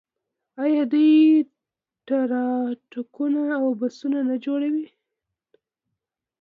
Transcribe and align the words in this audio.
آیا 0.63 0.83
دوی 0.91 1.13
ټراکټورونه 2.07 3.45
او 3.61 3.65
بسونه 3.79 4.19
نه 4.29 4.35
جوړوي؟ 4.45 4.87